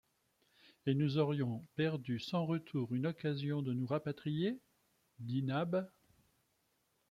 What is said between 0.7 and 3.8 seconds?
Et nous aurions perdu sans retour une occasion de